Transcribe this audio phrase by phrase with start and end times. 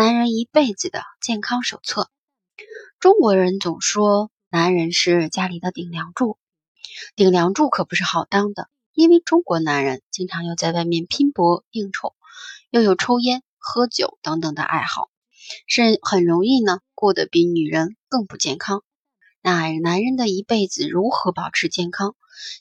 [0.00, 2.08] 男人一辈子的健康手册。
[3.00, 6.38] 中国人总说男人是家里的顶梁柱，
[7.16, 12.14] 顶梁柱可不是好当的，因为中国男人经常要在外面拼搏应酬，
[12.70, 15.10] 又有抽烟、喝酒等等的爱好，
[15.66, 18.82] 是很容易呢过得比女人更不健康。
[19.42, 22.16] 那男人的一辈子如何保持健康？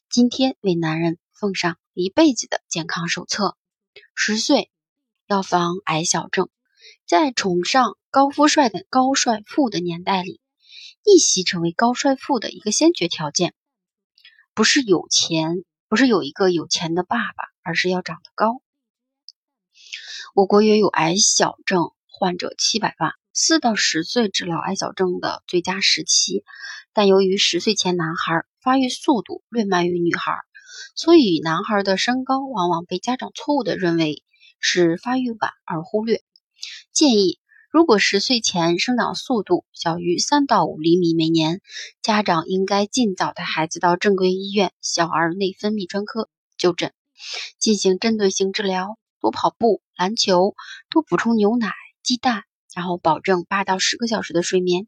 [0.09, 3.55] 今天为男人奉上一辈子的健康手册：
[4.13, 4.69] 十岁
[5.25, 6.49] 要防矮小症。
[7.09, 10.39] 在崇尚高富帅的高帅富的年代里，
[11.03, 13.55] 逆袭成为高帅富的一个先决条件，
[14.53, 18.61] 不是有钱，不是有一个有钱的爸爸，而是要长得高。
[20.35, 26.43] 我国约有矮小症患者七百万，四到十岁治疗矮小症的最佳时期，
[26.93, 30.37] 但由于十岁前男孩发育速度略慢于女孩，
[30.93, 34.23] 所以男孩的身高往往被家长错误的认为
[34.59, 36.21] 是发育晚而忽略。
[36.91, 41.61] 建议，如果十岁前生长速度小于三到五厘米每年，
[42.01, 46.91] 家长应该尽早带孩子到正规医院小儿内分泌专科就诊，
[47.59, 50.55] 进行针对性治疗，多跑步、篮球，
[50.89, 54.87] 多补充牛奶、鸡蛋，然后保证八到十个小时的睡眠，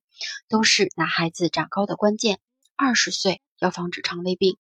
[0.50, 2.40] 都是男孩子长高的关键。
[2.76, 4.58] 二十岁要防止肠胃病。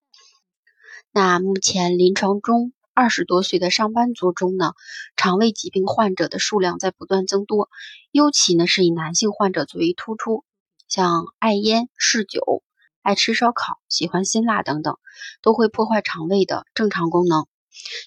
[1.11, 2.71] 那目前临床中。
[3.01, 4.73] 二十多岁的上班族中呢，
[5.15, 7.67] 肠胃疾病患者的数量在不断增多，
[8.11, 10.45] 尤其呢是以男性患者最为突出。
[10.87, 12.61] 像爱烟、嗜酒、
[13.01, 14.99] 爱吃烧烤、喜欢辛辣等等，
[15.41, 17.47] 都会破坏肠胃的正常功能，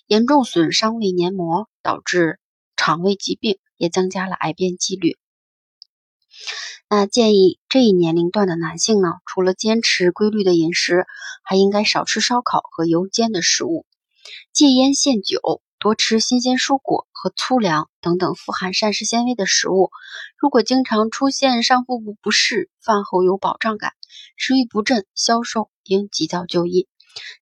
[0.07, 2.39] 严重损伤胃黏膜，导致
[2.77, 5.19] 肠胃疾病，也增加了癌变几率。
[6.89, 11.05] 那建议这一年龄段的男性呢，除了坚持规律的饮食，
[11.43, 13.85] 还应该少吃烧烤和油煎的食物。
[14.53, 19.91] 戒烟限酒，多吃新鲜蔬果和粗粮等等富含膳食纤维的食物。
[20.39, 23.93] 如果经常出现上腹部不适，饭后有饱胀感，
[24.37, 26.89] 食欲不振、消瘦，应及早就医。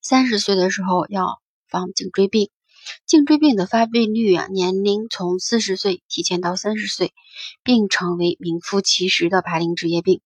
[0.00, 2.50] 三十岁的时候要防颈椎病。
[3.06, 7.14] 颈椎病的发病率啊，年龄从四十岁提前到三十岁，
[7.62, 10.20] 并成为名副其实的白领职业病。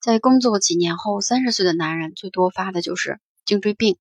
[0.00, 3.98] 在工作几年后，三十岁的男人最多发的就是颈椎病。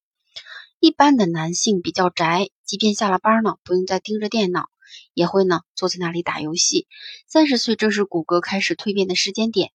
[0.80, 4.70] 一般的男性比较宅，即便下了班呢，不用再盯着电脑，
[5.16, 6.88] 也会呢坐在那里打游戏。
[7.28, 9.72] 三十岁正是骨骼开始蜕变的时间点，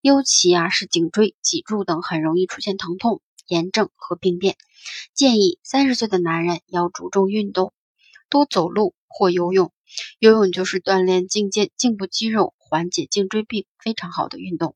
[0.00, 4.56] 尤其啊是颈椎、脊柱等很容易出现疼痛、炎症和病变。
[5.12, 7.74] 建议三十岁的男人要注重运动，
[8.30, 9.72] 多走路或游泳。
[10.18, 14.74] 游泳就是锻炼颈肩颈部肌肉，缓解颈椎病非常好的运动。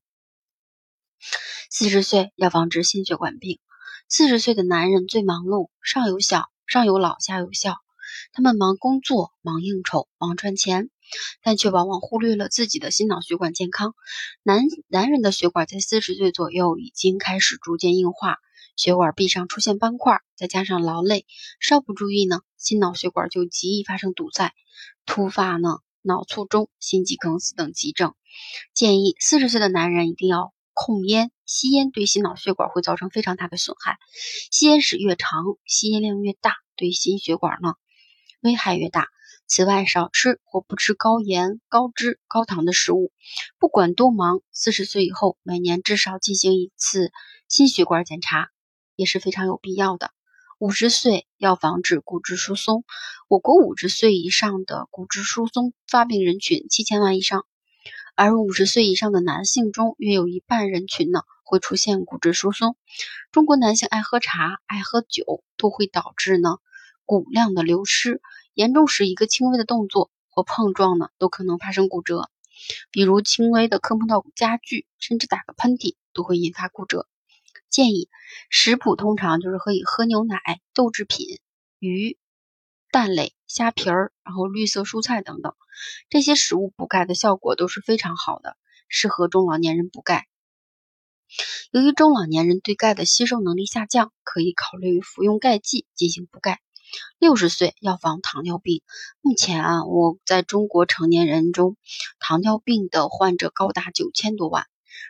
[1.71, 3.59] 四十岁要防治心血管病。
[4.07, 7.77] 四十岁的男人最忙碌，上有小，上有老，下有小，
[8.33, 10.91] 他们忙工作，忙应酬，忙赚钱，
[11.41, 13.95] 但却往往忽略了自己的心脑血管健康。
[14.43, 18.37] 男男人的血管在四十岁左右已经开始逐渐硬化，
[18.75, 21.25] 血管壁上出现斑块，再加上劳累，
[21.59, 24.53] 稍不注意呢，心脑血管就极易发生堵塞，
[25.07, 28.13] 突发呢脑卒中、心肌梗死等急症。
[28.75, 30.54] 建议四十岁的男人一定要。
[30.75, 33.97] 控烟，吸烟对心脑血管会造成非常大的损害。
[34.51, 37.73] 吸烟史越长，吸烟量越大，对心血管呢
[38.41, 39.07] 危害越大。
[39.47, 43.11] 此外，少吃或不吃高盐、高脂、高糖的食物。
[43.57, 47.11] 不管多忙，四十岁以后每年至少进行一次
[47.47, 48.49] 心血管检查
[48.95, 50.11] 也是非常有必要的。
[50.57, 52.85] 五十岁要防止骨质疏松。
[53.27, 57.45] 我国五十岁以上的骨质疏松发病人群七千万以上。
[58.17, 62.77] 而五十岁以上的男性中，约有一半人群呢会出现骨质疏松。
[63.33, 66.57] 中国男性爱喝茶、爱喝酒，都会导致呢
[67.03, 68.21] 骨量的流失，
[68.53, 72.29] 严重时一个轻微的动作或碰撞呢都可能发生骨折。
[72.89, 77.07] 比如轻微的磕碰到家具，甚至打个喷嚏都会引发骨折。
[77.69, 78.07] 建议
[78.49, 80.39] 食谱通常就是可以喝牛奶、
[80.73, 81.39] 豆制品、
[81.79, 82.17] 鱼。
[82.91, 85.53] 蛋类、虾皮儿，然后绿色蔬菜等等，
[86.09, 88.57] 这些食物补钙的效果都是非常好的，
[88.87, 90.27] 适合中老年人补钙。
[91.71, 96.61] 由于中老年人对钙的吸收能力下降，可以考虑服用钙剂进行补钙。
[97.17, 98.81] 六十岁要防糖尿病。
[99.21, 101.77] 目前啊，我在中国成年人中，
[102.19, 104.67] 糖尿病的患者高达九千多万。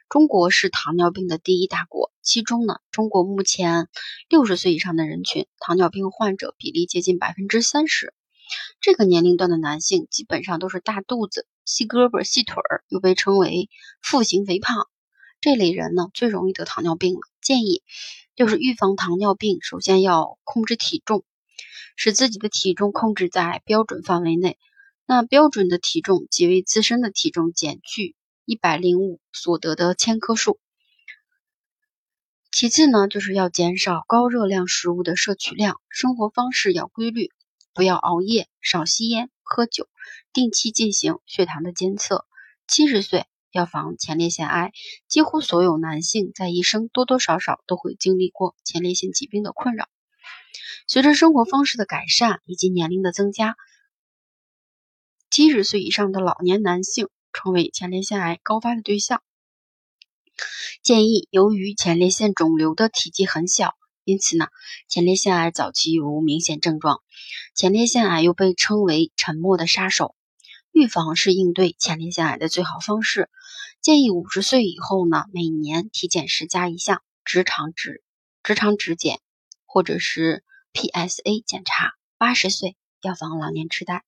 [0.09, 3.87] 中国是糖尿病的第一大国，其中呢，中国目前
[4.29, 8.13] 六十岁以上的人群糖尿病患者比例接近百分之三十。
[8.81, 13.69] 这个年龄段的男性基本上都是大肚子、细胳膊、细腿儿，又被称为
[14.01, 14.87] 腹型肥胖。
[15.41, 17.21] 这类人呢，最容易得糖尿病了。
[17.41, 17.83] 建议
[18.35, 21.23] 就是预防糖尿病，首先要控制体重，
[21.95, 24.57] 使自己的体重控制在标准范围内。
[25.05, 30.59] 那标准的体重即为自身的体重减去一百零五所得的千克数。
[32.51, 37.29] 其次呢，就是要减少高热量食物的摄取量，生活方式要规律，
[37.75, 39.87] 不要熬夜，少吸烟、喝酒，
[40.33, 42.25] 定期进行血糖的监测。
[42.67, 43.27] 七十岁。
[43.51, 44.73] 要防前列腺癌，
[45.07, 49.87] 几乎所有男性在一生多多少少都会经历过前列腺疾病的困扰。
[50.89, 53.55] 随着生活方式的改善以及年龄的增加，
[55.29, 59.23] 七十岁以上的老年男性成为前列腺癌高发的对象。
[60.83, 63.73] 建议，由于前列腺肿瘤的体积很小，
[64.05, 64.47] 因此呢，
[64.87, 67.01] 前列腺癌早期无明显症状。
[67.55, 70.15] 前列腺癌又被称为“沉默的杀手”。
[70.71, 73.29] 预防是应对前列腺癌的最好方式。
[73.81, 78.03] 建议五十岁以后呢，每年体检时加一项直肠指
[78.43, 79.19] 直肠指检，
[79.65, 80.43] 或者是
[80.73, 81.93] PSA 检查。
[82.17, 84.03] 八十岁要防老年痴呆。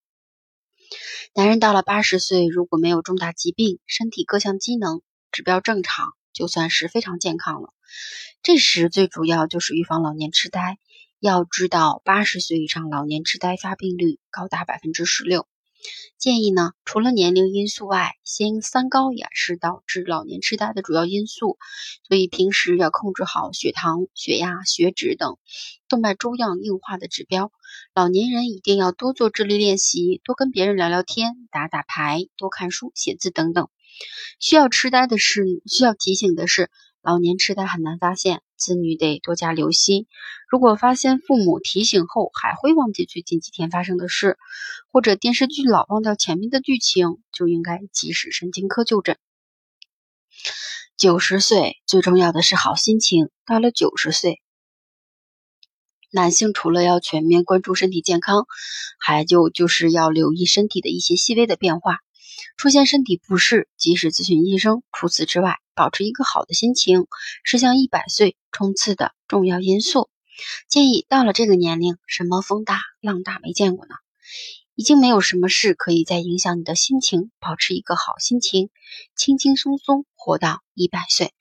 [1.33, 5.01] 男人到了八十岁，如果没有重大疾病，身体各项机能
[5.31, 7.73] 指标正常，就算是非常健康了。
[8.43, 10.77] 这时最主要就是预防老年痴呆。
[11.19, 15.47] 要知道，八十岁以上老年痴呆发病率高达百分之十六。
[16.19, 21.57] 建议呢，除了年龄因素外，先三高也是导致老年痴呆的主要因素，
[22.07, 25.37] 所以平时要控制好血糖、血压、血脂等
[25.89, 27.51] 动脉粥样硬化的指标。
[27.95, 33.69] 老年人一定要多做智力练习，多跟别人聊聊天、打打牌、多看书、写字等等。
[34.39, 36.69] 需要痴呆的是，需要提醒的是。
[37.03, 40.07] 老年痴呆很难发现，子女得多加留心。
[40.49, 44.37] 如果发现父母提醒后还会忘记最近几天发生的事，
[44.91, 49.17] 或者电视剧老忘掉前面的剧情，就应该及时神经科就诊。
[50.97, 53.29] 九十岁最重要的是好心情。
[53.45, 54.41] 到了九十岁，
[56.11, 58.47] 男性除了要全面关注身体健康，
[58.99, 61.99] 还就就是要留意身体的一些细微的变化。
[62.57, 64.83] 出现身体不适，及时咨询医生。
[64.91, 67.07] 除此之外，保持一个好的心情
[67.43, 70.09] 是向一百岁冲刺的重要因素。
[70.69, 73.95] 建议到了这个年龄，什么风大浪大没见过呢？
[74.75, 77.31] 已经没有什么事可以再影响你的心情。
[77.39, 78.69] 保持一个好心情，
[79.15, 81.31] 轻轻松松活到一百岁。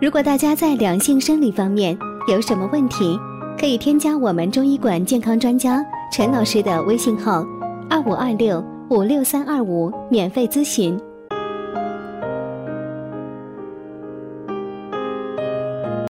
[0.00, 1.96] 如果大家在两性生理方面
[2.26, 3.16] 有什么问题，
[3.56, 7.44] 可以添加我们中医馆健康专家陈老师的微信号。
[7.90, 10.96] 二五二六五六三二五，免费咨询。